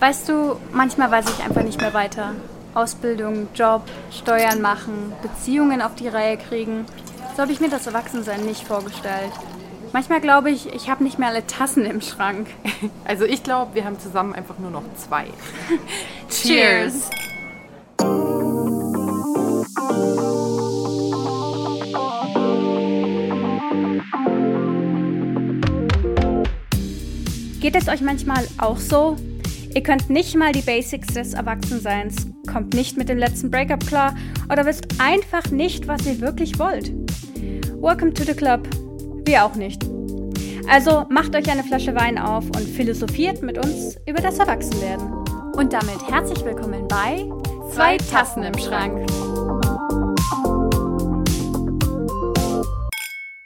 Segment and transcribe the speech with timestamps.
[0.00, 2.34] Weißt du, manchmal weiß ich einfach nicht mehr weiter.
[2.72, 6.86] Ausbildung, Job, Steuern machen, Beziehungen auf die Reihe kriegen.
[7.36, 9.32] So habe ich mir das Erwachsensein nicht vorgestellt.
[9.92, 12.48] Manchmal glaube ich, ich habe nicht mehr alle Tassen im Schrank.
[13.04, 15.26] Also ich glaube, wir haben zusammen einfach nur noch zwei.
[16.30, 17.10] Cheers!
[27.60, 29.16] Geht es euch manchmal auch so?
[29.72, 34.14] Ihr könnt nicht mal die Basics des Erwachsenseins, kommt nicht mit dem letzten Breakup klar
[34.50, 36.92] oder wisst einfach nicht, was ihr wirklich wollt.
[37.80, 38.68] Welcome to the club.
[39.24, 39.84] Wir auch nicht.
[40.68, 45.12] Also macht euch eine Flasche Wein auf und philosophiert mit uns über das Erwachsenwerden.
[45.54, 47.28] Und damit herzlich willkommen bei
[47.72, 49.06] Zwei Tassen im Schrank.